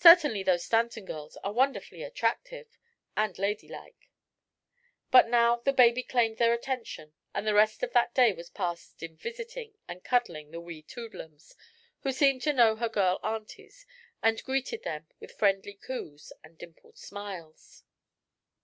[0.00, 2.66] Certainly those Stanton girls are wonderfully attractive
[3.16, 4.10] and ladylike."
[5.12, 9.04] But now the baby claimed their attention and the rest of that day was passed
[9.04, 11.54] in "visiting" and cuddling the wee Toodlums,
[12.00, 13.86] who seemed to know her girl aunties
[14.20, 17.84] and greeted them with friendly coos and dimpled smiles.